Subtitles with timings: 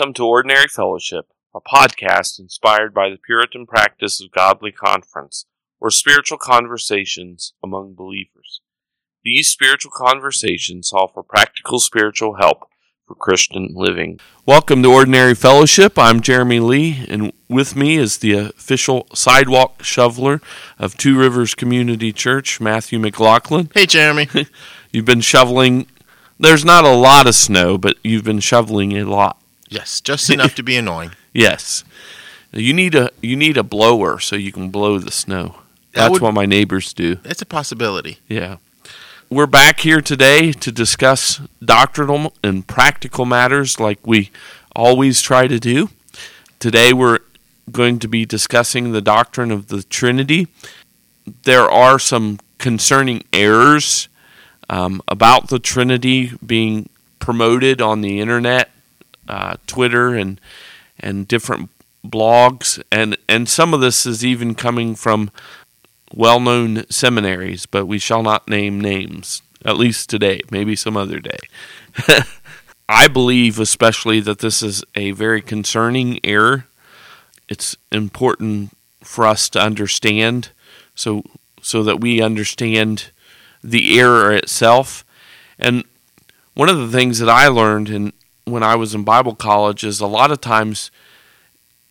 [0.00, 5.44] Welcome to Ordinary Fellowship, a podcast inspired by the Puritan practice of godly conference,
[5.78, 8.62] or spiritual conversations among believers.
[9.22, 12.70] These spiritual conversations offer practical spiritual help
[13.06, 14.20] for Christian living.
[14.46, 15.98] Welcome to Ordinary Fellowship.
[15.98, 20.40] I'm Jeremy Lee, and with me is the official sidewalk shoveler
[20.78, 23.68] of Two Rivers Community Church, Matthew McLaughlin.
[23.74, 24.28] Hey, Jeremy.
[24.92, 25.88] You've been shoveling.
[26.38, 29.39] There's not a lot of snow, but you've been shoveling a lot.
[29.70, 31.12] Yes, just enough to be annoying.
[31.32, 31.84] Yes.
[32.52, 35.60] You need a you need a blower so you can blow the snow.
[35.92, 37.18] That That's would- what my neighbors do.
[37.24, 38.18] It's a possibility.
[38.28, 38.56] Yeah.
[39.28, 44.32] We're back here today to discuss doctrinal and practical matters like we
[44.74, 45.90] always try to do.
[46.58, 47.20] Today we're
[47.70, 50.48] going to be discussing the doctrine of the Trinity.
[51.44, 54.08] There are some concerning errors
[54.68, 56.88] um, about the Trinity being
[57.20, 58.70] promoted on the internet,
[59.30, 60.40] uh, Twitter, and
[60.98, 61.70] and different
[62.04, 65.30] blogs, and and some of this is even coming from
[66.12, 69.42] well-known seminaries, but we shall not name names.
[69.64, 71.38] At least today, maybe some other day.
[72.88, 76.66] I believe, especially, that this is a very concerning error.
[77.48, 80.50] It's important for us to understand,
[80.94, 81.22] so
[81.62, 83.10] so that we understand
[83.62, 85.04] the error itself.
[85.58, 85.84] And
[86.54, 88.12] one of the things that I learned in
[88.50, 90.90] when I was in Bible college is a lot of times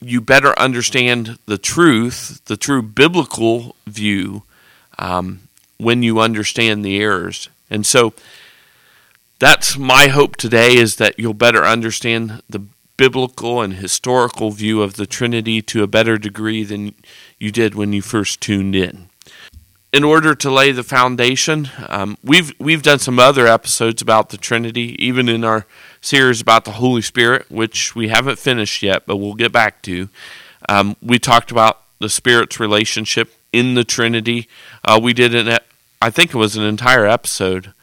[0.01, 4.43] you better understand the truth, the true biblical view,
[4.97, 5.41] um,
[5.77, 7.49] when you understand the errors.
[7.69, 8.13] And so
[9.39, 12.63] that's my hope today is that you'll better understand the
[12.97, 16.93] biblical and historical view of the Trinity to a better degree than
[17.37, 19.08] you did when you first tuned in.
[19.91, 24.37] In order to lay the foundation, um, we've we've done some other episodes about the
[24.37, 25.65] Trinity, even in our
[25.99, 30.09] series about the Holy Spirit, which we haven't finished yet, but we'll get back to.
[30.67, 34.47] Um, we talked about the Spirit's relationship in the Trinity.
[34.85, 35.57] Uh, we did an,
[35.99, 37.73] I think it was an entire episode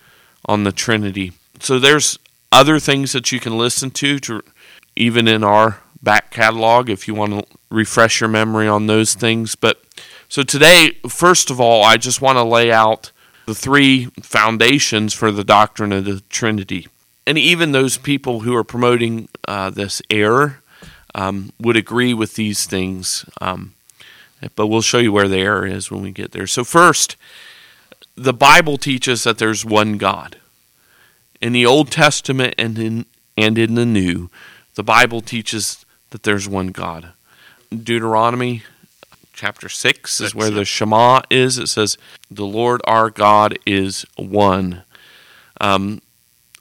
[0.45, 1.33] on the Trinity.
[1.59, 2.21] So there's
[2.53, 4.43] other things that you can listen to, to
[4.95, 9.57] even in our back catalog, if you want to refresh your memory on those things.
[9.57, 9.83] But
[10.29, 13.13] so today, first of all, I just want to lay out
[13.47, 16.89] the three foundations for the doctrine of the Trinity
[17.27, 20.61] and even those people who are promoting uh, this error
[21.15, 23.25] um, would agree with these things.
[23.41, 23.75] Um,
[24.55, 26.47] but we'll show you where the error is when we get there.
[26.47, 27.17] So, first,
[28.15, 30.37] the Bible teaches that there's one God.
[31.41, 34.31] In the Old Testament and in, and in the New,
[34.75, 37.09] the Bible teaches that there's one God.
[37.71, 38.63] Deuteronomy
[39.37, 41.59] chapter 6 is where the Shema is.
[41.59, 41.99] It says,
[42.31, 44.83] The Lord our God is one.
[45.61, 46.01] Um,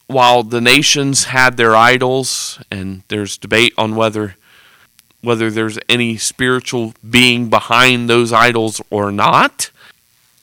[0.07, 4.35] while the nations had their idols, and there's debate on whether
[5.21, 9.71] whether there's any spiritual being behind those idols or not,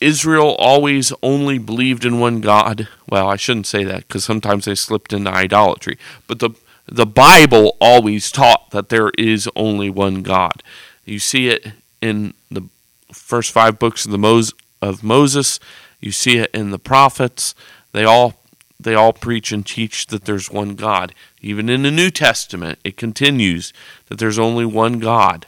[0.00, 2.88] Israel always only believed in one God.
[3.08, 5.98] Well, I shouldn't say that because sometimes they slipped into idolatry.
[6.26, 6.50] But the
[6.86, 10.64] the Bible always taught that there is only one God.
[11.04, 12.68] You see it in the
[13.12, 14.52] first five books of the Mos-
[14.82, 15.58] of Moses.
[16.00, 17.54] You see it in the prophets.
[17.92, 18.34] They all
[18.78, 21.14] they all preach and teach that there's one God.
[21.40, 23.72] Even in the New Testament, it continues
[24.06, 25.46] that there's only one God.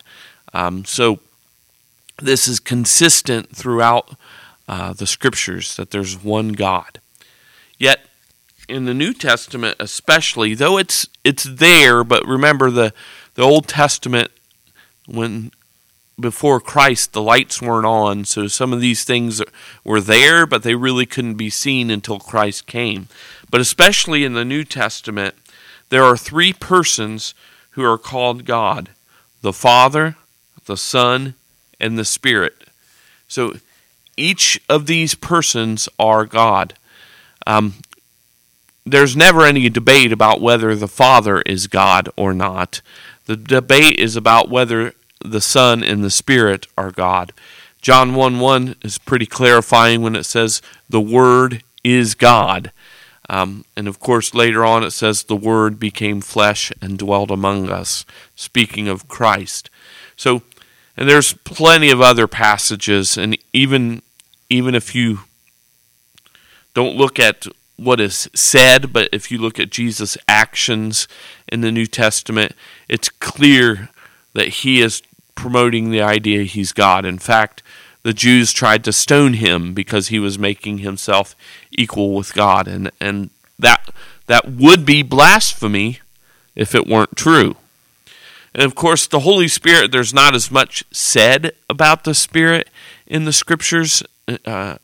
[0.52, 1.18] Um, so
[2.22, 4.16] this is consistent throughout
[4.68, 7.00] uh, the Scriptures that there's one God.
[7.76, 8.06] Yet
[8.68, 12.92] in the New Testament, especially, though it's it's there, but remember the
[13.34, 14.30] the Old Testament
[15.06, 15.50] when
[16.18, 19.42] before Christ, the lights weren't on, so some of these things
[19.82, 23.08] were there, but they really couldn't be seen until Christ came.
[23.50, 25.34] But especially in the New Testament,
[25.88, 27.34] there are three persons
[27.70, 28.90] who are called God
[29.42, 30.16] the Father,
[30.64, 31.34] the Son,
[31.78, 32.64] and the Spirit.
[33.28, 33.54] So
[34.16, 36.74] each of these persons are God.
[37.46, 37.74] Um,
[38.86, 42.80] there's never any debate about whether the Father is God or not.
[43.26, 47.32] The debate is about whether the Son and the Spirit are God.
[47.80, 52.72] John 1 1 is pretty clarifying when it says the Word is God.
[53.28, 57.70] Um, and of course, later on it says the Word became flesh and dwelt among
[57.70, 58.04] us,
[58.36, 59.70] speaking of Christ.
[60.16, 60.42] So,
[60.96, 64.02] and there's plenty of other passages, and even
[64.50, 65.20] even if you
[66.74, 71.08] don't look at what is said, but if you look at Jesus' actions
[71.48, 72.54] in the New Testament,
[72.88, 73.88] it's clear
[74.34, 75.02] that he is
[75.34, 77.04] promoting the idea he's God.
[77.04, 77.62] In fact,
[78.02, 81.34] the Jews tried to stone him because he was making himself
[81.72, 83.90] equal with God, and and that
[84.26, 86.00] that would be blasphemy
[86.54, 87.56] if it weren't true.
[88.54, 92.68] And of course, the Holy Spirit, there's not as much said about the Spirit
[93.06, 94.02] in the scriptures,
[94.46, 94.76] uh,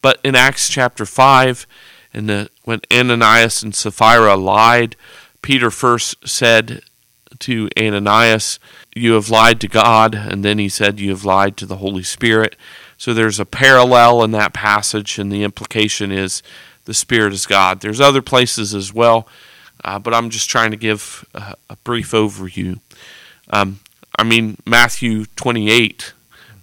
[0.00, 1.66] but in Acts chapter 5,
[2.14, 4.94] and when Ananias and Sapphira lied,
[5.42, 6.82] Peter first said
[7.40, 8.58] to Ananias,
[8.94, 12.02] You have lied to God, and then he said, You have lied to the Holy
[12.02, 12.56] Spirit.
[12.96, 16.42] So there's a parallel in that passage, and the implication is
[16.84, 17.80] the Spirit is God.
[17.80, 19.28] There's other places as well,
[19.84, 22.80] uh, but I'm just trying to give a, a brief overview.
[23.50, 23.80] Um,
[24.18, 26.12] I mean, Matthew 28,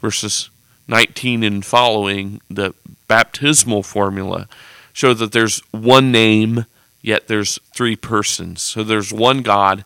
[0.01, 0.49] verses
[0.87, 2.73] 19 and following, the
[3.07, 4.47] baptismal formula,
[4.93, 6.65] show that there's one name,
[7.01, 8.61] yet there's three persons.
[8.61, 9.85] So there's one God,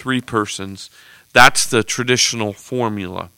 [0.00, 0.90] three persons.
[1.32, 3.28] That's the traditional formula.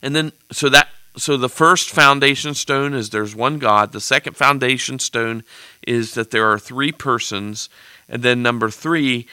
[0.00, 3.92] And then, so that so the first foundation stone is there's one God.
[3.92, 5.44] The second foundation stone
[5.86, 7.68] is that there are three persons.
[8.08, 9.26] And then number three,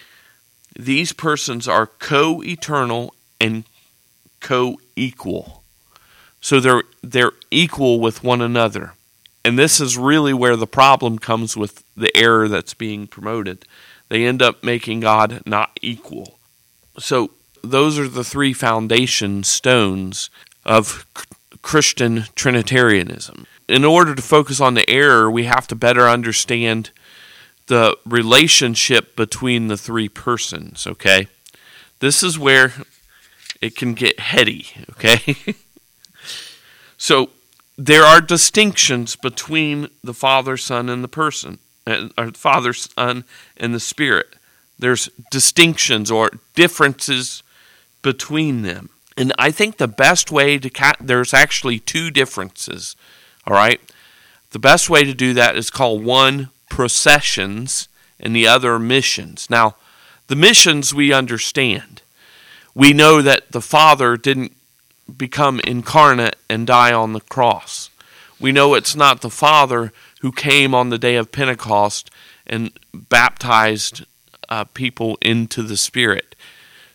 [0.78, 3.64] these persons are co eternal and
[4.40, 5.64] co equal.
[6.40, 8.94] So they're, they're equal with one another.
[9.44, 13.66] And this is really where the problem comes with the error that's being promoted.
[14.12, 16.38] They end up making God not equal.
[17.00, 17.32] So
[17.64, 20.30] those are the three foundation stones
[20.66, 21.06] of
[21.62, 23.48] Christian Trinitarianism.
[23.70, 26.92] In order to focus on the error, we have to better understand
[27.68, 31.28] the relationship between the three persons, okay?
[32.00, 32.74] This is where
[33.62, 35.38] it can get heady, okay?
[36.98, 37.30] so
[37.78, 43.24] there are distinctions between the Father, Son, and the person, or Father, Son,
[43.58, 44.36] and the Spirit.
[44.80, 47.44] There's distinctions or differences
[48.02, 48.90] between them.
[49.18, 52.96] And I think the best way to cat there's actually two differences.
[53.46, 53.80] All right.
[54.52, 57.88] The best way to do that is call one processions
[58.20, 59.50] and the other missions.
[59.50, 59.76] Now,
[60.28, 62.02] the missions we understand.
[62.74, 64.56] We know that the Father didn't
[65.18, 67.90] become incarnate and die on the cross.
[68.40, 72.10] We know it's not the Father who came on the day of Pentecost
[72.48, 74.06] and baptized
[74.50, 76.36] uh, people into the Spirit.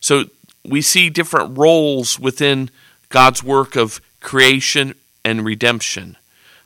[0.01, 0.25] So
[0.65, 2.71] we see different roles within
[3.09, 4.95] God's work of creation
[5.25, 6.17] and redemption.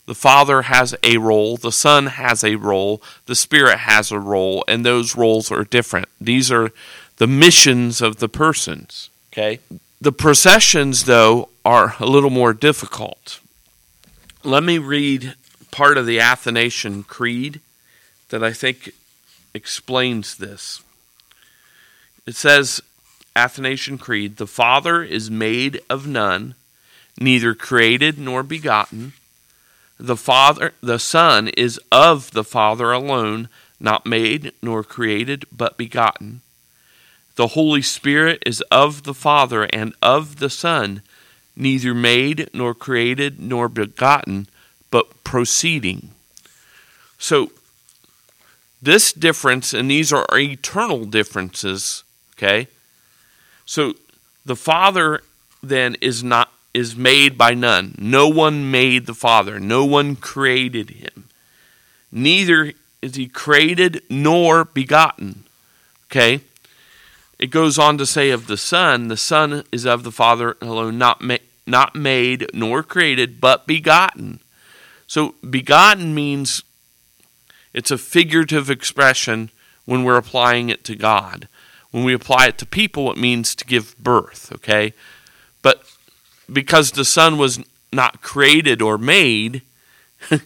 [0.07, 4.65] The Father has a role, the Son has a role, the Spirit has a role,
[4.67, 6.09] and those roles are different.
[6.21, 6.73] These are
[7.19, 9.09] the missions of the persons.
[9.33, 9.61] Okay?
[10.01, 13.41] The processions, though, are a little more difficult.
[14.43, 15.35] Let me read
[15.71, 17.61] part of the Athanasian Creed
[18.29, 18.93] that I think
[19.55, 20.83] explains this.
[22.27, 22.81] It says,
[23.35, 26.55] Athanasian Creed, the Father is made of none,
[27.19, 29.13] neither created nor begotten.
[29.99, 36.41] The Father, the Son is of the Father alone, not made nor created, but begotten.
[37.37, 41.03] The Holy Spirit is of the Father and of the Son,
[41.57, 44.47] neither made nor created nor begotten,
[44.91, 46.11] but proceeding.
[47.19, 47.53] So,
[48.83, 52.03] this difference, and these are eternal differences,
[52.37, 52.69] okay?
[53.71, 53.95] So
[54.45, 55.23] the Father
[55.63, 57.95] then is not is made by none.
[57.99, 59.61] No one made the Father.
[59.61, 61.29] No one created him.
[62.11, 65.45] Neither is he created nor begotten.
[66.07, 66.41] Okay?
[67.39, 70.99] It goes on to say of the Son, the Son is of the Father alone,
[70.99, 74.41] not, ma- not made nor created, but begotten.
[75.11, 76.63] So, begotten means
[77.75, 79.51] it's a figurative expression
[79.85, 81.49] when we're applying it to God.
[81.91, 84.93] When we apply it to people, it means to give birth, okay?
[85.63, 85.83] But
[86.53, 87.59] because the Son was
[87.93, 89.63] not created or made,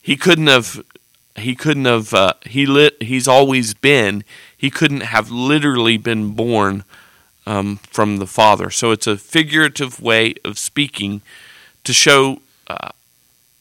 [0.00, 0.82] he couldn't have
[1.34, 4.24] he couldn't have uh, he lit he's always been
[4.56, 6.84] he couldn't have literally been born
[7.44, 11.20] um, from the father so it's a figurative way of speaking
[11.84, 12.88] to show uh,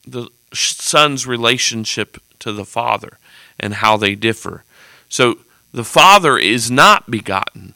[0.08, 3.18] the son's relationship to the father
[3.60, 4.64] and how they differ
[5.10, 5.38] so
[5.76, 7.74] the Father is not begotten.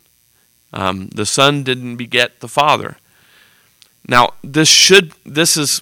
[0.71, 2.97] Um, the Son didn't beget the Father.
[4.07, 5.81] Now, this should this is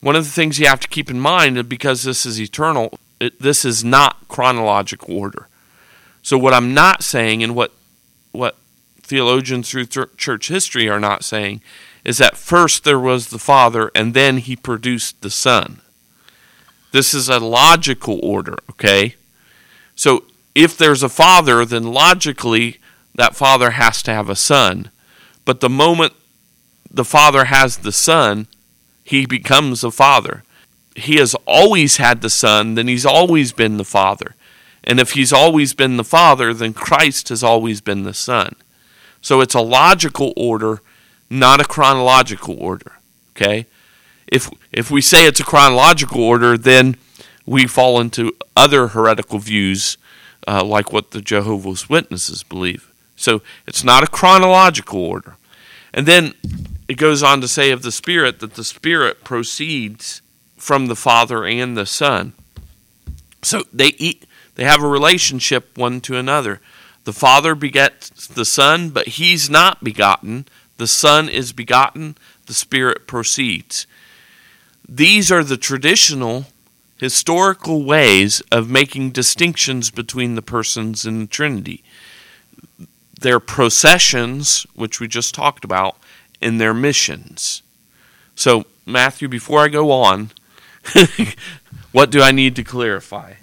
[0.00, 2.98] one of the things you have to keep in mind because this is eternal.
[3.20, 5.48] It, this is not chronological order.
[6.22, 7.72] So, what I'm not saying, and what
[8.32, 8.56] what
[9.00, 11.62] theologians through church history are not saying,
[12.04, 15.80] is that first there was the Father, and then He produced the Son.
[16.94, 18.56] This is a logical order.
[18.70, 19.16] Okay,
[19.96, 20.22] so
[20.54, 22.78] if there's a father, then logically
[23.16, 24.92] that father has to have a son.
[25.44, 26.12] But the moment
[26.88, 28.46] the father has the son,
[29.02, 30.44] he becomes a father.
[30.94, 34.36] He has always had the son, then he's always been the father.
[34.84, 38.54] And if he's always been the father, then Christ has always been the son.
[39.20, 40.80] So it's a logical order,
[41.28, 42.92] not a chronological order.
[43.32, 43.66] Okay?
[44.26, 46.96] If if we say it's a chronological order, then
[47.46, 49.98] we fall into other heretical views,
[50.46, 52.92] uh, like what the Jehovah's Witnesses believe.
[53.16, 55.36] So it's not a chronological order.
[55.92, 56.34] And then
[56.88, 60.22] it goes on to say of the Spirit that the Spirit proceeds
[60.56, 62.32] from the Father and the Son.
[63.42, 66.60] So they eat, they have a relationship one to another.
[67.04, 70.46] The Father begets the Son, but he's not begotten.
[70.78, 72.16] The Son is begotten.
[72.46, 73.86] The Spirit proceeds.
[74.88, 76.46] These are the traditional
[76.98, 81.82] historical ways of making distinctions between the persons in the Trinity.
[83.20, 85.96] Their processions, which we just talked about,
[86.40, 87.62] and their missions.
[88.34, 90.30] So, Matthew, before I go on,
[91.92, 93.34] what do I need to clarify?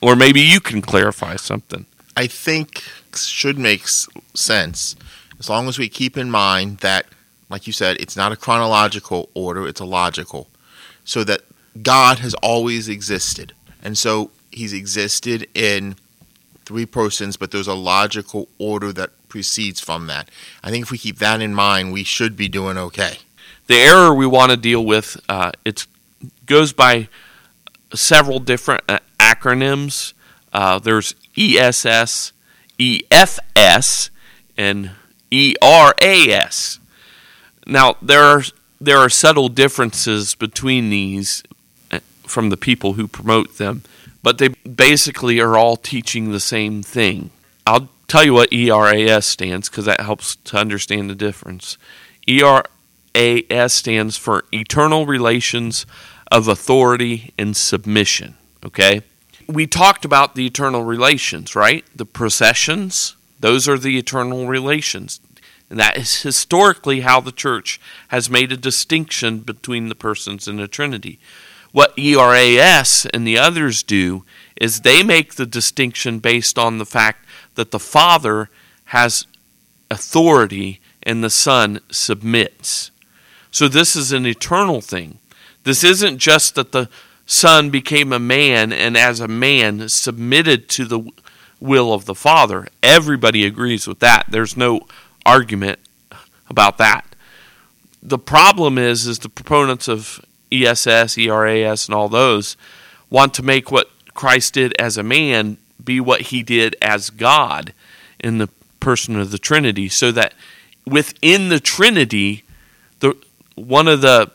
[0.00, 1.86] Or maybe you can clarify something.
[2.16, 4.96] I think should make sense
[5.38, 7.06] as long as we keep in mind that,
[7.48, 10.48] like you said, it's not a chronological order, it's a logical.
[11.04, 11.42] So that
[11.82, 13.52] God has always existed.
[13.82, 15.96] And so he's existed in
[16.64, 20.30] three persons, but there's a logical order that precedes from that.
[20.62, 23.18] I think if we keep that in mind, we should be doing okay.
[23.66, 25.86] The error we want to deal with uh, it
[26.46, 27.08] goes by
[27.94, 30.12] several different uh, acronyms.
[30.52, 32.32] Uh, there's ESS,
[32.78, 34.10] EFS,
[34.56, 34.90] and
[35.30, 36.78] ERAS.
[37.66, 38.42] Now there are
[38.80, 41.42] there are subtle differences between these
[41.90, 43.82] uh, from the people who promote them,
[44.22, 47.30] but they basically are all teaching the same thing.
[47.66, 51.78] I'll tell you what ERAS stands because that helps to understand the difference.
[52.26, 55.86] ERAS stands for Eternal Relations
[56.30, 58.34] of Authority and Submission.
[58.64, 59.02] Okay?
[59.46, 61.84] We talked about the eternal relations, right?
[61.94, 65.20] The processions, those are the eternal relations.
[65.74, 70.54] And that is historically how the church has made a distinction between the persons in
[70.54, 71.18] the Trinity.
[71.72, 77.26] What ERAS and the others do is they make the distinction based on the fact
[77.56, 78.50] that the Father
[78.84, 79.26] has
[79.90, 82.92] authority and the Son submits.
[83.50, 85.18] So this is an eternal thing.
[85.64, 86.88] This isn't just that the
[87.26, 91.10] Son became a man and as a man submitted to the
[91.58, 92.68] will of the Father.
[92.80, 94.26] Everybody agrees with that.
[94.30, 94.86] There's no
[95.26, 95.78] argument
[96.48, 97.14] about that.
[98.02, 102.56] The problem is is the proponents of ESS, ERAS and all those
[103.10, 107.72] want to make what Christ did as a man be what he did as God
[108.20, 108.48] in the
[108.80, 110.34] person of the Trinity so that
[110.86, 112.44] within the Trinity
[113.00, 113.16] the
[113.54, 114.30] one of the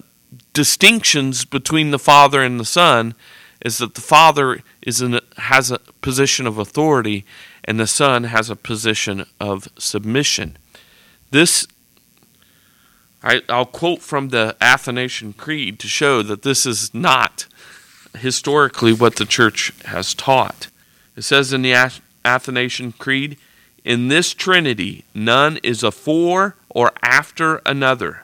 [0.54, 3.14] distinctions between the Father and the Son
[3.64, 7.26] is that the Father is in has a position of authority
[7.64, 10.58] and the Son has a position of submission.
[11.32, 11.68] This,
[13.24, 17.46] I, I'll quote from the Athanasian Creed to show that this is not
[18.18, 20.68] historically what the church has taught.
[21.16, 21.92] It says in the
[22.26, 23.38] Athanasian Creed,
[23.86, 28.24] in this Trinity, none is afore or after another,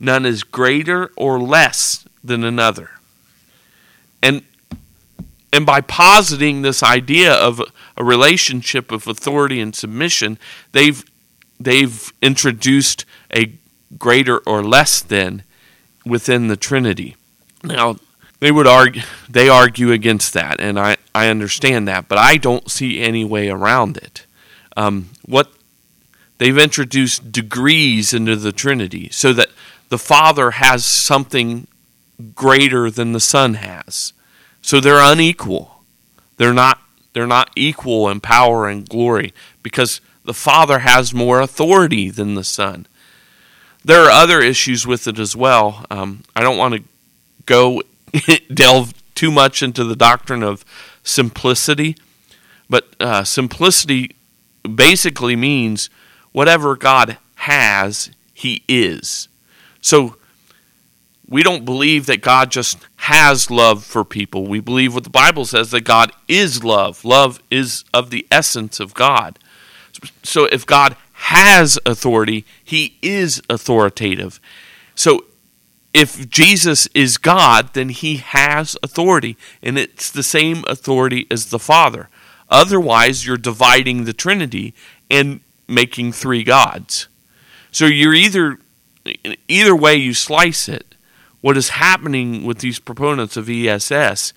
[0.00, 2.90] none is greater or less than another.
[4.22, 4.42] And
[5.52, 7.62] and by positing this idea of
[7.96, 10.36] a relationship of authority and submission,
[10.72, 11.04] they've
[11.58, 13.52] they've introduced a
[13.98, 15.42] greater or less than
[16.04, 17.16] within the Trinity.
[17.62, 17.96] Now,
[18.40, 22.70] they would argue they argue against that, and I, I understand that, but I don't
[22.70, 24.26] see any way around it.
[24.76, 25.50] Um, what
[26.38, 29.48] they've introduced degrees into the Trinity so that
[29.88, 31.66] the Father has something
[32.34, 34.12] greater than the Son has.
[34.60, 35.82] So they're unequal.
[36.36, 36.80] They're not
[37.12, 39.32] they're not equal in power and glory
[39.62, 42.86] because the Father has more authority than the Son.
[43.84, 45.84] There are other issues with it as well.
[45.90, 46.82] Um, I don't want to
[47.44, 47.82] go
[48.54, 50.64] delve too much into the doctrine of
[51.02, 51.96] simplicity,
[52.68, 54.16] but uh, simplicity
[54.74, 55.90] basically means
[56.32, 59.28] whatever God has, He is.
[59.82, 60.16] So
[61.28, 64.46] we don't believe that God just has love for people.
[64.46, 67.04] We believe what the Bible says that God is love.
[67.04, 69.38] Love is of the essence of God.
[70.22, 74.40] So if God has authority, he is authoritative.
[74.94, 75.24] So
[75.92, 81.58] if Jesus is God, then he has authority, and it's the same authority as the
[81.58, 82.08] Father.
[82.50, 84.74] Otherwise, you're dividing the Trinity
[85.10, 87.08] and making three gods.
[87.70, 88.58] So you're either
[89.48, 90.94] either way you slice it,
[91.40, 94.32] what is happening with these proponents of ESS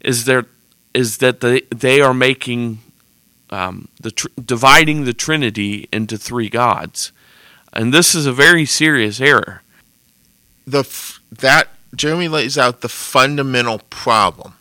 [0.00, 0.46] is there
[0.94, 2.80] is that they they are making
[3.50, 7.12] um, the tr- dividing the Trinity into three gods,
[7.72, 9.62] and this is a very serious error.
[10.66, 14.54] The f- that Jeremy lays out the fundamental problem,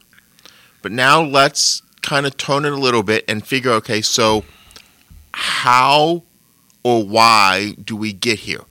[0.81, 3.71] but now let's kind of tone it a little bit and figure.
[3.71, 4.45] Okay, so
[5.33, 6.23] how
[6.83, 8.61] or why do we get here?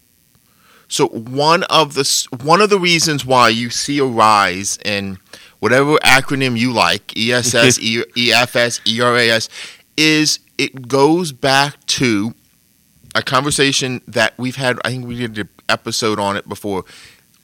[0.88, 5.18] So one of the one of the reasons why you see a rise in
[5.58, 9.48] whatever acronym you like, ESS, E- EFS, ERAS,
[9.96, 12.34] is it goes back to
[13.14, 14.78] a conversation that we've had.
[14.84, 16.84] I think we did an episode on it before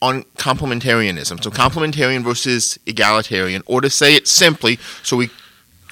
[0.01, 1.43] on complementarianism.
[1.43, 5.31] So complementarian versus egalitarian, or to say it simply, so we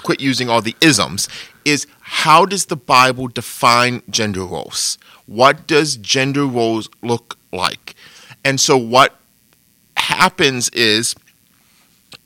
[0.02, 1.28] quit using all the isms,
[1.64, 4.98] is how does the Bible define gender roles?
[5.26, 7.94] What does gender roles look like?
[8.44, 9.16] And so what
[9.96, 11.14] happens is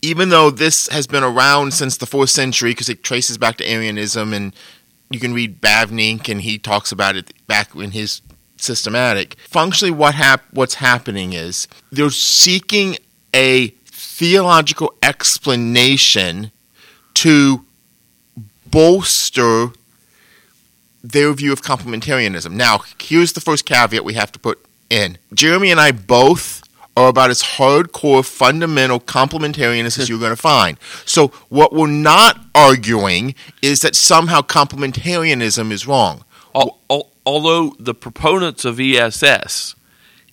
[0.05, 3.65] even though this has been around since the fourth century because it traces back to
[3.65, 4.55] Arianism and
[5.11, 8.21] you can read Bavinck and he talks about it back in his
[8.57, 9.37] systematic.
[9.49, 12.97] Functionally, what hap- what's happening is they're seeking
[13.35, 16.51] a theological explanation
[17.15, 17.65] to
[18.71, 19.69] bolster
[21.03, 22.53] their view of complementarianism.
[22.53, 25.19] Now, here's the first caveat we have to put in.
[25.33, 26.64] Jeremy and I both
[26.97, 30.79] are about as hardcore fundamental complementarianists as you're going to find.
[31.05, 36.25] So, what we're not arguing is that somehow complementarianism is wrong.
[36.55, 39.75] Al- al- although the proponents of ESS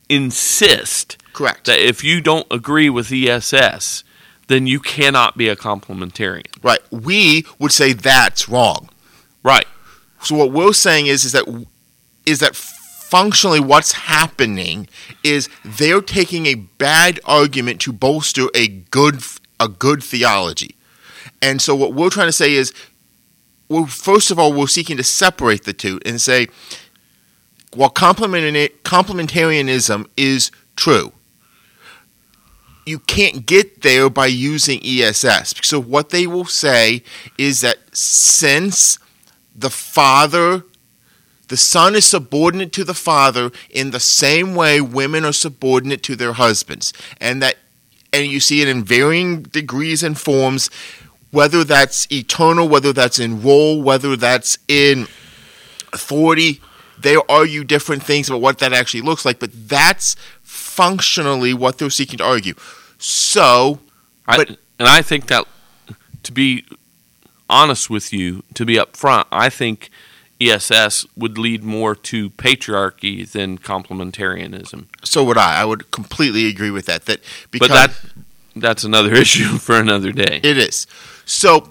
[0.10, 1.66] insist Correct.
[1.66, 4.04] that if you don't agree with ESS,
[4.48, 6.46] then you cannot be a complementarian.
[6.62, 6.80] Right.
[6.92, 8.90] We would say that's wrong.
[9.44, 9.66] Right.
[10.22, 11.66] So what we're saying is is that
[12.26, 12.56] is that
[13.12, 14.88] functionally what's happening
[15.22, 19.22] is they're taking a bad argument to bolster a good
[19.60, 20.76] a good theology.
[21.42, 22.72] And so what we're trying to say is
[23.68, 26.48] well first of all we're seeking to separate the two and say
[27.74, 31.12] while complementarianism is true
[32.86, 35.54] you can't get there by using ESS.
[35.62, 37.04] So what they will say
[37.38, 38.98] is that since
[39.56, 40.64] the father
[41.52, 46.16] the son is subordinate to the father in the same way women are subordinate to
[46.16, 46.94] their husbands.
[47.20, 47.56] And that
[48.14, 50.70] and you see it in varying degrees and forms
[51.32, 55.08] whether that's eternal whether that's in role whether that's in
[55.92, 56.62] authority
[56.98, 61.90] they argue different things about what that actually looks like but that's functionally what they're
[61.90, 62.54] seeking to argue.
[62.98, 63.80] So
[64.26, 65.46] I, But- and I think that
[66.24, 66.64] to be
[67.50, 69.90] honest with you, to be upfront, I think
[70.42, 74.88] ESS would lead more to patriarchy than complementarianism.
[75.04, 77.92] so would i i would completely agree with that that because But that
[78.56, 80.40] that's another issue for another day.
[80.44, 80.88] It is.
[81.26, 81.70] So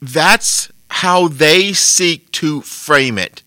[0.00, 3.42] that's how they seek to frame it.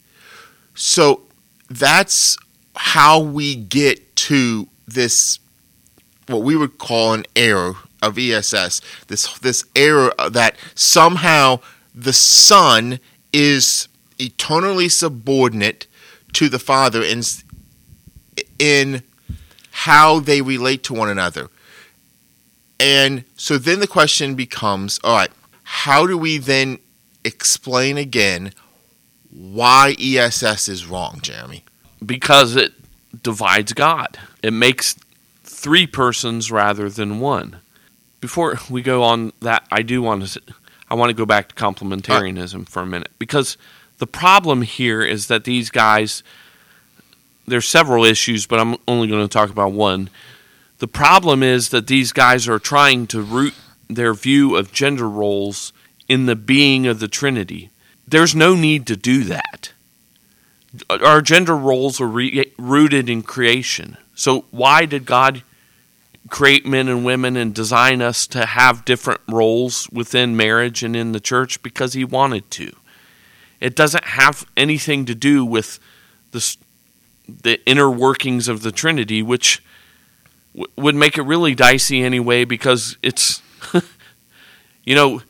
[0.75, 1.23] So
[1.69, 2.37] that's
[2.75, 5.39] how we get to this
[6.27, 8.81] what we would call an error of ESS.
[9.07, 11.59] This this error that somehow
[11.93, 12.99] the son
[13.33, 13.87] is
[14.19, 15.87] eternally subordinate
[16.33, 17.23] to the father in
[18.59, 19.03] in
[19.71, 21.49] how they relate to one another.
[22.79, 25.31] And so then the question becomes all right,
[25.63, 26.79] how do we then
[27.23, 28.53] explain again
[29.29, 31.63] why ESS is wrong, Jeremy?
[32.05, 32.73] because it
[33.23, 34.19] divides God.
[34.41, 34.95] It makes
[35.43, 37.59] three persons rather than one.
[38.19, 40.41] Before we go on that, I do want to
[40.91, 43.57] I want to go back to complementarianism for a minute because
[43.97, 46.21] the problem here is that these guys
[47.47, 50.09] there's several issues, but I'm only going to talk about one.
[50.77, 53.55] The problem is that these guys are trying to root
[53.89, 55.73] their view of gender roles
[56.07, 57.71] in the being of the Trinity.
[58.07, 59.73] There's no need to do that
[60.89, 63.97] our gender roles are re- rooted in creation.
[64.15, 65.43] So why did God
[66.31, 71.11] create men and women and design us to have different roles within marriage and in
[71.11, 71.61] the church?
[71.61, 72.75] Because He wanted to.
[73.59, 75.79] It doesn't have anything to do with
[76.31, 76.57] the
[77.43, 79.63] the inner workings of the Trinity, which
[80.53, 82.43] w- would make it really dicey anyway.
[82.43, 83.41] Because it's,
[84.83, 85.21] you know,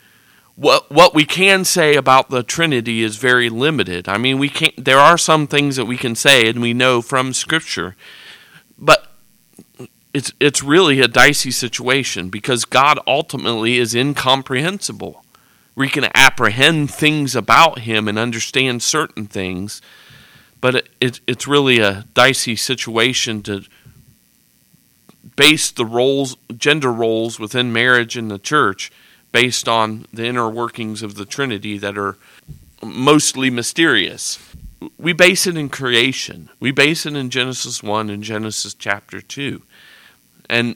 [0.55, 4.07] what what we can say about the Trinity is very limited.
[4.07, 4.85] I mean, we can't.
[4.85, 7.95] There are some things that we can say, and we know from Scripture,
[8.77, 9.10] but
[10.13, 15.23] it's it's really a dicey situation because God ultimately is incomprehensible.
[15.75, 19.81] We can apprehend things about Him and understand certain things,
[20.59, 23.63] but it, it it's really a dicey situation to
[25.37, 28.91] base the roles, gender roles within marriage and the church
[29.31, 32.17] based on the inner workings of the Trinity that are
[32.83, 34.39] mostly mysterious.
[34.97, 36.49] We base it in creation.
[36.59, 39.61] We base it in Genesis 1 and Genesis chapter 2
[40.51, 40.75] and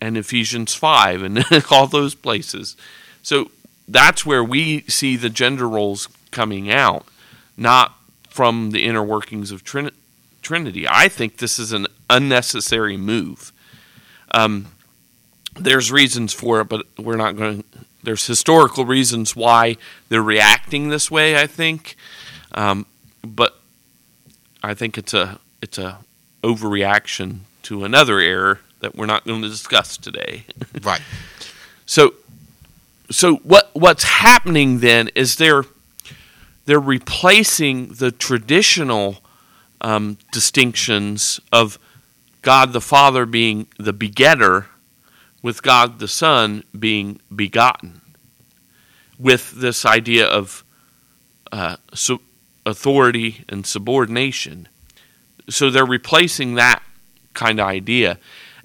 [0.00, 2.76] and Ephesians 5 and all those places.
[3.22, 3.50] So
[3.86, 7.06] that's where we see the gender roles coming out,
[7.56, 7.94] not
[8.28, 9.90] from the inner workings of Trin-
[10.42, 10.86] Trinity.
[10.88, 13.52] I think this is an unnecessary move.
[14.32, 14.68] Um,
[15.54, 17.64] there's reasons for it, but we're not going.
[18.02, 19.76] There's historical reasons why
[20.08, 21.38] they're reacting this way.
[21.38, 21.96] I think,
[22.52, 22.86] um,
[23.22, 23.60] but
[24.62, 25.98] I think it's a it's a
[26.42, 30.44] overreaction to another error that we're not going to discuss today.
[30.82, 31.02] Right.
[31.84, 32.14] So,
[33.10, 35.64] so what what's happening then is they're
[36.64, 39.18] they're replacing the traditional
[39.80, 41.78] um, distinctions of
[42.42, 44.66] God the Father being the begetter
[45.42, 48.00] with God the Son being begotten,
[49.18, 50.64] with this idea of
[51.50, 52.20] uh, so
[52.64, 54.68] authority and subordination.
[55.48, 56.82] So they're replacing that
[57.34, 58.18] kind of idea.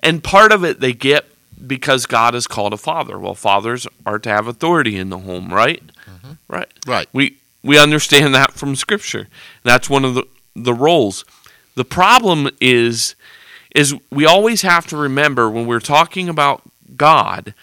[0.06, 1.26] And part of it they get
[1.66, 3.18] because God is called a father.
[3.18, 5.84] Well, fathers are to have authority in the home, right?
[6.10, 6.34] Mm-hmm.
[6.48, 6.72] Right.
[6.86, 7.10] Right.
[7.12, 9.28] We we understand that from scripture.
[9.64, 11.26] That's one of the the roles.
[11.74, 13.16] The problem is
[13.74, 16.62] is we always have to remember when we're talking about
[16.96, 17.54] God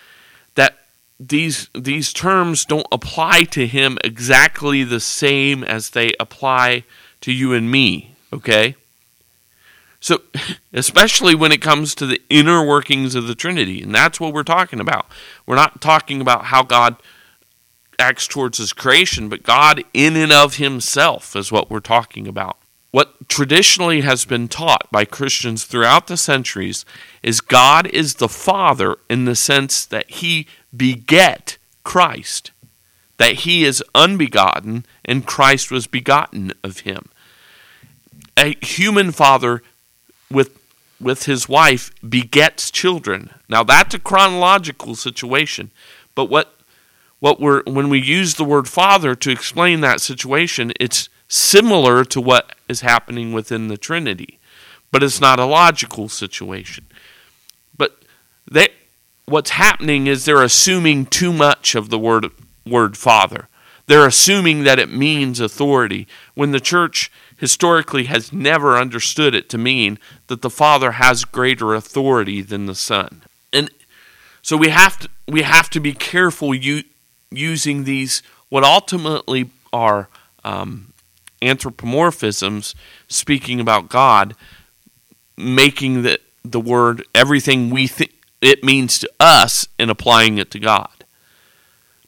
[0.56, 0.78] that
[1.20, 6.84] these these terms don't apply to him exactly the same as they apply
[7.20, 8.74] to you and me, okay?
[10.02, 10.20] So,
[10.74, 14.42] especially when it comes to the inner workings of the Trinity, and that's what we're
[14.42, 15.06] talking about.
[15.46, 16.96] We're not talking about how God
[17.98, 22.58] acts towards his creation, but God in and of himself is what we're talking about.
[22.90, 26.84] What traditionally has been taught by Christians throughout the centuries
[27.22, 32.50] is God is the Father in the sense that he beget Christ,
[33.18, 37.08] that he is unbegotten and Christ was begotten of him.
[38.36, 39.62] A human father
[40.32, 40.58] with
[41.00, 43.30] with his wife begets children.
[43.48, 45.70] Now that's a chronological situation,
[46.14, 46.54] but what
[47.20, 52.20] what we're when we use the word father to explain that situation, it's similar to
[52.20, 54.38] what is happening within the Trinity,
[54.90, 56.84] but it's not a logical situation.
[57.76, 57.96] But
[58.50, 58.68] they
[59.24, 62.30] what's happening is they're assuming too much of the word
[62.66, 63.48] word father.
[63.86, 67.10] They're assuming that it means authority when the church
[67.42, 72.74] historically has never understood it to mean that the Father has greater authority than the
[72.74, 73.22] Son.
[73.52, 73.68] And
[74.42, 76.84] so we have to we have to be careful u-
[77.32, 80.08] using these what ultimately are
[80.44, 80.92] um,
[81.42, 82.76] anthropomorphisms,
[83.08, 84.36] speaking about God,
[85.36, 90.60] making the the word everything we think it means to us and applying it to
[90.60, 91.04] God.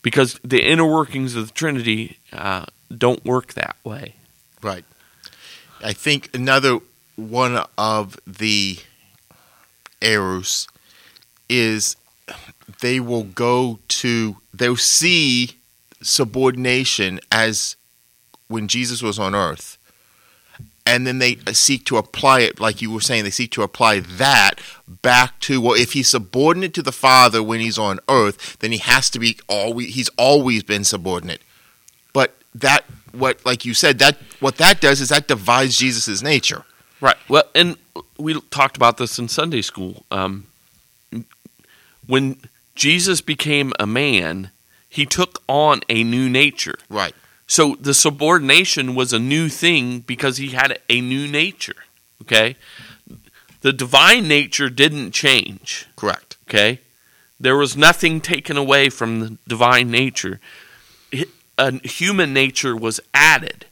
[0.01, 2.67] Because the inner workings of the Trinity uh,
[2.97, 4.15] don't work that way.
[4.63, 4.85] Right.
[5.85, 6.79] I think another
[7.15, 8.79] one of the
[10.01, 10.67] errors
[11.47, 11.97] is
[12.81, 15.59] they will go to they'll see
[16.01, 17.77] subordination as
[18.49, 19.77] when Jesus was on earth.
[20.87, 24.01] And then they seek to apply it like you were saying they seek to apply
[24.01, 24.55] that
[24.87, 28.79] back to well if he's subordinate to the father when he's on earth then he
[28.79, 31.41] has to be always he's always been subordinate
[32.55, 36.65] that what like you said that what that does is that divides Jesus' nature.
[37.01, 37.17] Right.
[37.29, 37.77] Well, and
[38.19, 40.05] we talked about this in Sunday school.
[40.11, 40.47] Um,
[42.07, 42.39] when
[42.75, 44.51] Jesus became a man,
[44.89, 46.79] he took on a new nature.
[46.89, 47.15] Right.
[47.47, 51.77] So the subordination was a new thing because he had a new nature.
[52.23, 52.57] Okay.
[53.61, 55.87] The divine nature didn't change.
[55.97, 56.37] Correct.
[56.49, 56.81] Okay.
[57.39, 60.41] There was nothing taken away from the divine nature.
[61.59, 63.67] A human nature was added.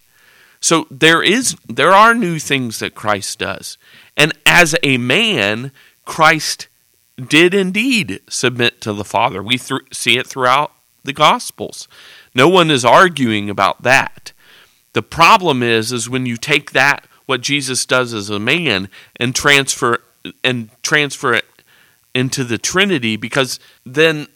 [0.60, 3.76] So there is there are new things that Christ does.
[4.16, 5.72] And as a man,
[6.04, 6.68] Christ
[7.16, 9.42] did indeed submit to the Father.
[9.42, 10.72] We th- see it throughout
[11.04, 11.88] the Gospels.
[12.34, 14.32] No one is arguing about that.
[14.92, 19.34] The problem is is when you take that what Jesus does as a man and
[19.34, 20.02] transfer
[20.44, 21.46] and transfer it
[22.14, 24.28] into the Trinity because then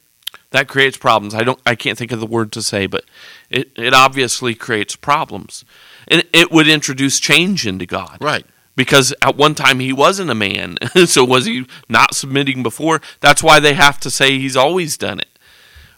[0.56, 1.34] that creates problems.
[1.34, 3.04] I don't I can't think of the word to say, but
[3.50, 5.64] it, it obviously creates problems.
[6.08, 8.18] And it would introduce change into God.
[8.20, 8.46] Right.
[8.74, 10.76] Because at one time he wasn't a man.
[11.06, 13.00] so was he not submitting before?
[13.20, 15.38] That's why they have to say he's always done it.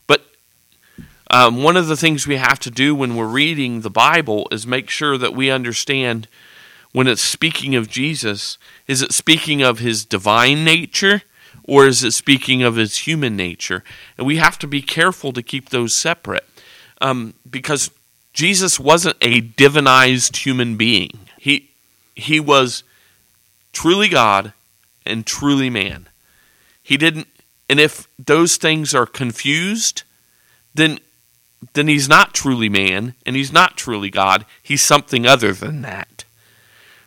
[0.07, 0.25] But
[1.31, 4.67] um, one of the things we have to do when we're reading the Bible is
[4.67, 6.29] make sure that we understand
[6.93, 11.23] when it's speaking of Jesus, is it speaking of his divine nature
[11.69, 13.85] or is it speaking of his human nature?
[14.17, 16.49] And we have to be careful to keep those separate
[17.01, 17.91] um, because
[18.33, 21.21] Jesus wasn't a divinized human being.
[21.39, 21.71] He
[22.15, 22.83] he was
[23.73, 24.55] truly God
[25.05, 26.09] and truly man.
[26.83, 27.29] He didn't
[27.69, 30.05] and if those things are confused,
[30.75, 30.99] then
[31.75, 34.47] then he's not truly man and he's not truly God.
[34.63, 36.25] He's something other than that.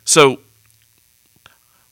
[0.04, 0.38] So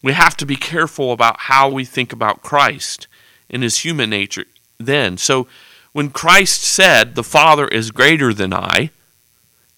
[0.03, 3.07] we have to be careful about how we think about Christ
[3.49, 4.45] in his human nature
[4.79, 5.19] then.
[5.19, 5.47] So
[5.93, 8.91] when Christ said, "The Father is greater than I,"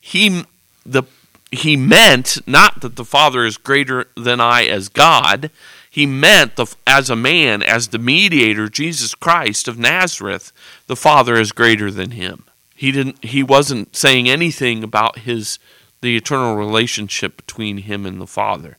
[0.01, 0.45] he
[0.85, 1.05] the
[1.51, 5.51] he meant not that the Father is greater than I as God.
[5.89, 10.51] He meant the, as a man, as the mediator, Jesus Christ of Nazareth,
[10.87, 12.45] the Father is greater than him.
[12.75, 13.23] He didn't.
[13.23, 15.59] He wasn't saying anything about his
[16.01, 18.79] the eternal relationship between him and the Father.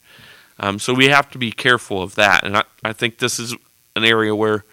[0.60, 2.44] Um, so we have to be careful of that.
[2.44, 3.56] And I, I think this is
[3.96, 4.66] an area where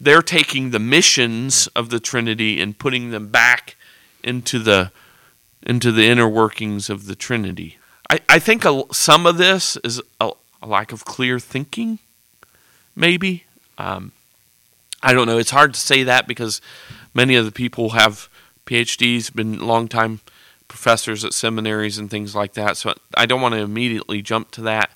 [0.00, 3.76] they're taking the missions of the Trinity and putting them back
[4.22, 4.90] into the
[5.62, 7.78] into the inner workings of the Trinity.
[8.10, 12.00] I, I think a, some of this is a, a, lack of clear thinking,
[12.94, 13.44] maybe.
[13.78, 14.12] Um,
[15.02, 15.38] I don't know.
[15.38, 16.60] It's hard to say that because
[17.14, 18.28] many of the people have
[18.66, 20.20] PhDs, been long time
[20.68, 22.76] professors at seminaries and things like that.
[22.76, 24.90] So I don't want to immediately jump to that.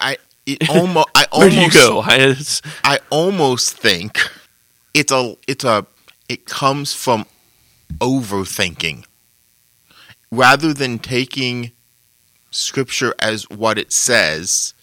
[0.00, 2.02] I it almost I where do you go?
[2.08, 4.18] It's- I almost think
[4.94, 5.86] it's a it's a
[6.28, 7.26] it comes from
[8.00, 9.04] overthinking
[10.30, 11.72] rather than taking
[12.50, 14.74] scripture as what it says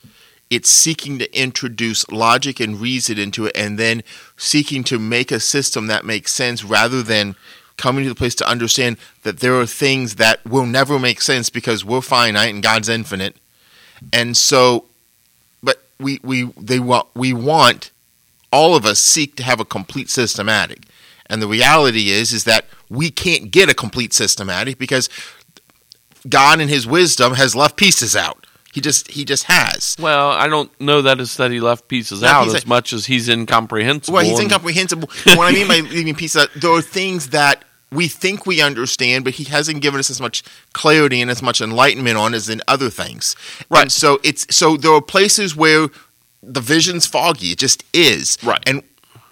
[0.50, 4.04] it's seeking to introduce logic and reason into it and then
[4.38, 7.36] seeking to make a system that makes sense rather than
[7.78, 11.50] coming to the place to understand that there are things that will never make sense
[11.50, 13.36] because we're finite and God's infinite
[14.14, 14.86] and so
[16.00, 17.92] we we they want we want
[18.52, 20.84] all of us seek to have a complete systematic.
[21.28, 25.10] And the reality is is that we can't get a complete systematic because
[26.28, 28.46] god in his wisdom has left pieces out.
[28.74, 29.96] He just he just has.
[30.00, 32.92] Well, I don't know that it's that he left pieces No, out as a- much
[32.94, 34.16] as he's incomprehensible.
[34.16, 35.10] well he's incomprehensible.
[35.26, 37.64] What i mean by leaving pieces out there are things that
[37.96, 41.62] we think we understand but he hasn't given us as much clarity and as much
[41.62, 43.36] enlightenment on as in other things
[43.70, 43.84] Right.
[43.84, 45.88] and so it's so there are places where
[46.44, 48.62] the vision's foggy it just is Right.
[48.68, 48.84] and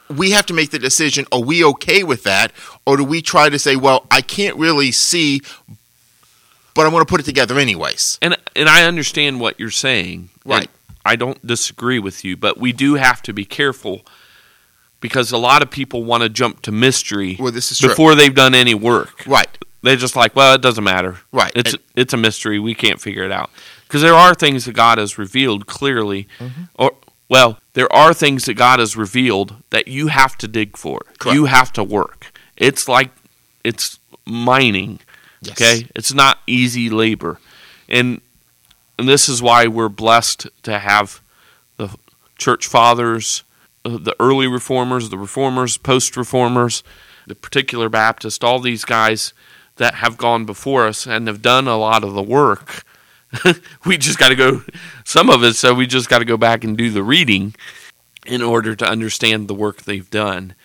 [0.10, 2.52] we have to make the decision are we okay with that
[2.86, 5.42] or do we try to say well i can't really see
[6.76, 10.30] but i'm going to put it together anyways and and I understand what you're saying.
[10.46, 10.70] Right.
[11.04, 14.04] I don't disagree with you, but we do have to be careful
[15.04, 18.16] because a lot of people want to jump to mystery well this is true before
[18.16, 19.24] they've done any work.
[19.28, 21.18] right They're just like, well, it doesn't matter.
[21.32, 22.58] right It's And- it's a mystery.
[22.58, 23.50] We can't figure it out
[23.86, 26.64] because there are things that God has revealed clearly, Mm-hmm.
[26.76, 26.92] or
[27.30, 31.00] well, there are things that God has revealed that you have to dig for.
[31.20, 31.36] Correct.
[31.36, 32.32] You have to work.
[32.58, 33.10] It's like
[33.64, 35.00] it's mining.
[35.42, 35.54] yes.
[35.60, 37.40] Okay, it's not easy labor,
[37.90, 38.22] and
[39.00, 41.22] and this is why we're blessed to have
[41.78, 41.90] the
[42.38, 43.44] church fathers,
[43.84, 46.84] the early reformers, the reformers, post reformers,
[47.28, 49.34] the particular Baptist, all these guys
[49.78, 52.84] that have gone before us and have done a lot of the work.
[53.86, 54.64] we just got to go.
[55.04, 57.56] Some of us, so we just got to go back and do the reading
[58.26, 60.56] in order to understand the work they've done.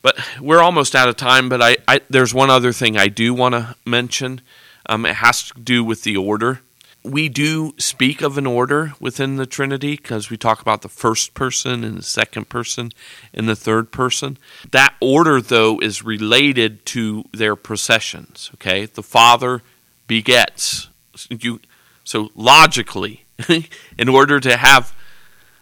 [0.00, 1.48] But we're almost out of time.
[1.48, 4.40] But I, I there's one other thing I do want to mention.
[4.86, 6.60] Um, it has to do with the order.
[7.04, 11.32] We do speak of an order within the Trinity because we talk about the first
[11.32, 12.92] person and the second person
[13.32, 14.36] and the third person.
[14.72, 18.50] That order, though, is related to their processions.
[18.54, 19.62] Okay, the Father
[20.06, 20.88] begets.
[21.30, 21.60] You
[22.04, 23.26] so logically,
[23.98, 24.94] in order to have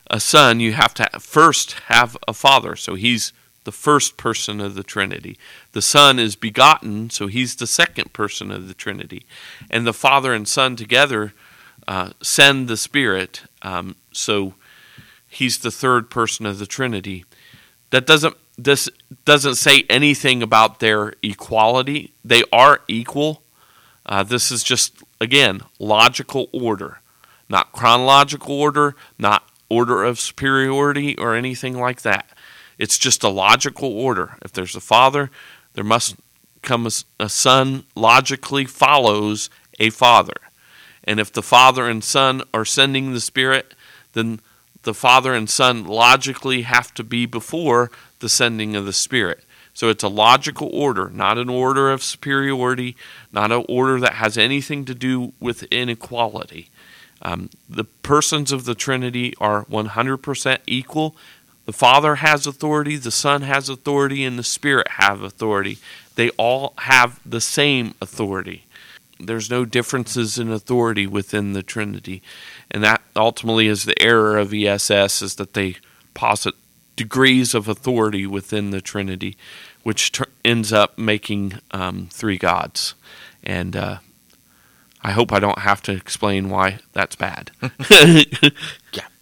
[0.09, 2.77] a son, you have to first have a father.
[2.77, 3.33] So he's
[3.67, 5.37] the first person of the Trinity.
[5.73, 9.27] The Son is begotten, so he's the second person of the Trinity.
[9.69, 11.35] And the Father and Son together
[11.87, 14.55] uh, send the Spirit, um, so
[15.29, 17.25] he's the third person of the Trinity.
[17.91, 18.89] That doesn't this
[19.27, 22.13] doesn't say anything about their equality.
[22.25, 23.43] They are equal.
[24.07, 27.01] Uh, this is just again logical order,
[27.49, 32.31] not chronological order, not order of superiority or anything like that.
[32.79, 34.37] It's just a logical order.
[34.43, 35.31] If there's a father,
[35.75, 36.17] there must
[36.63, 37.85] come a son.
[37.95, 40.35] Logically follows a father,
[41.05, 43.75] and if the father and son are sending the spirit,
[44.13, 44.41] then
[44.83, 49.45] the father and son logically have to be before the sending of the spirit.
[49.75, 52.97] So it's a logical order, not an order of superiority,
[53.31, 56.71] not an order that has anything to do with inequality.
[57.21, 61.15] Um, the persons of the Trinity are 100% equal.
[61.67, 65.79] The Father has authority, the Son has authority, and the Spirit have authority.
[66.15, 68.65] They all have the same authority.
[69.19, 72.23] There's no differences in authority within the Trinity.
[72.71, 75.77] And that ultimately is the error of ESS is that they
[76.15, 76.55] posit
[76.95, 79.37] degrees of authority within the Trinity,
[79.83, 82.95] which ter- ends up making um, three gods.
[83.43, 83.99] And uh,
[85.03, 87.51] I hope I don't have to explain why that's bad.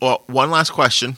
[0.00, 1.16] Well, one last question.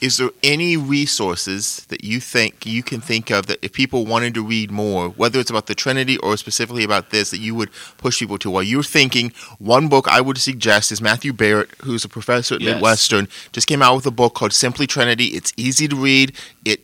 [0.00, 4.32] Is there any resources that you think you can think of that if people wanted
[4.34, 7.70] to read more, whether it's about the Trinity or specifically about this, that you would
[7.98, 8.50] push people to?
[8.50, 12.62] While you're thinking, one book I would suggest is Matthew Barrett, who's a professor at
[12.62, 12.74] Yes.
[12.74, 15.26] Midwestern, just came out with a book called Simply Trinity.
[15.26, 16.32] It's easy to read.
[16.64, 16.80] It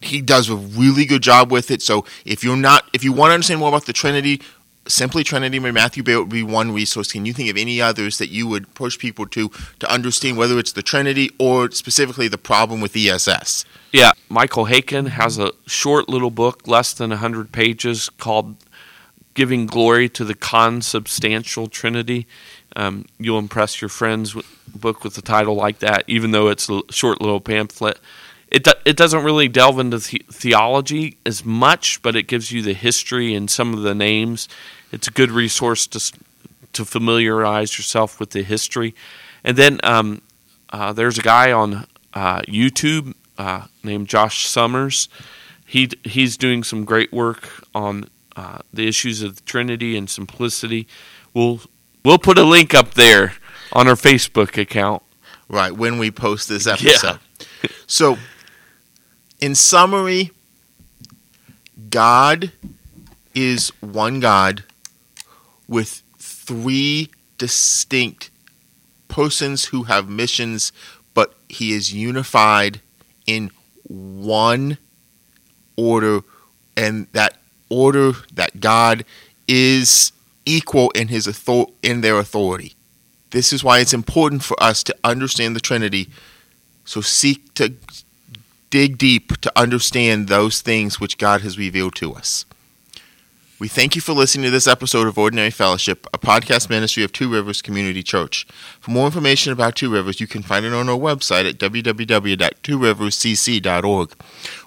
[0.00, 1.82] he does a really good job with it.
[1.82, 4.40] So if you're not, if you want to understand more about the Trinity,
[4.88, 7.12] Simply Trinity by Matthew Barrett would be one resource.
[7.12, 10.58] Can you think of any others that you would push people to to understand whether
[10.58, 13.64] it's the Trinity or specifically the problem with ESS?
[13.92, 18.56] Yeah, Michael Haykin has a short little book, less than 100 pages, called
[19.34, 22.26] Giving Glory to the Consubstantial Trinity.
[22.76, 26.68] Um, you'll impress your friends with book with a title like that, even though it's
[26.68, 27.98] a short little pamphlet.
[28.50, 32.62] It, do, it doesn't really delve into the- theology as much, but it gives you
[32.62, 34.48] the history and some of the names.
[34.90, 36.12] It's a good resource to,
[36.72, 38.94] to familiarize yourself with the history.
[39.44, 40.22] And then um,
[40.70, 45.08] uh, there's a guy on uh, YouTube uh, named Josh Summers.
[45.64, 50.88] He he's doing some great work on uh, the issues of the Trinity and simplicity.
[51.34, 51.60] We'll
[52.04, 53.34] we'll put a link up there
[53.72, 55.02] on our Facebook account.
[55.48, 57.20] Right when we post this episode.
[57.86, 58.18] so,
[59.40, 60.30] in summary,
[61.90, 62.52] God
[63.34, 64.64] is one God
[65.68, 68.30] with three distinct
[69.08, 70.72] persons who have missions,
[71.14, 72.80] but he is unified
[73.26, 73.50] in
[73.84, 74.78] one
[75.76, 76.22] order,
[76.76, 79.04] and that order, that God
[79.46, 80.12] is
[80.44, 82.74] equal in his author- in their authority.
[83.30, 86.08] This is why it's important for us to understand the Trinity.
[86.84, 87.74] So seek to
[88.70, 92.44] dig deep to understand those things which God has revealed to us.
[93.60, 97.10] We thank you for listening to this episode of Ordinary Fellowship, a podcast ministry of
[97.10, 98.46] Two Rivers Community Church.
[98.78, 104.12] For more information about Two Rivers, you can find it on our website at www.tworiverscc.org.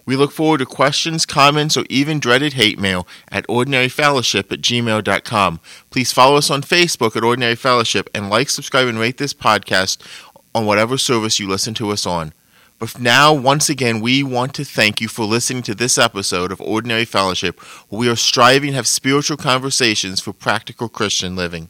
[0.06, 5.62] We look forward to questions, comments, or even dreaded hate mail at ordinaryfellowship at gmail.com.
[5.90, 10.06] Please follow us on Facebook at Ordinary Fellowship and like, subscribe, and rate this podcast
[10.54, 12.34] on whatever service you listen to us on.
[12.82, 16.60] But now, once again, we want to thank you for listening to this episode of
[16.60, 21.70] Ordinary Fellowship, where we are striving to have spiritual conversations for practical Christian living.